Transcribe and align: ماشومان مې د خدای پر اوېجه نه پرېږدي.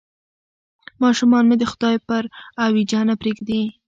ماشومان 1.03 1.43
مې 1.49 1.55
د 1.59 1.63
خدای 1.71 1.95
پر 2.07 2.23
اوېجه 2.65 3.01
نه 3.09 3.15
پرېږدي. 3.21 3.61